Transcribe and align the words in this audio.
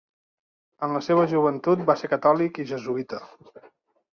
En 0.87 0.95
la 0.95 1.01
seva 1.07 1.27
joventut 1.35 1.83
va 1.91 1.97
ser 2.01 2.09
catòlic 2.17 2.59
i 2.65 2.67
jesuïta. 2.73 3.21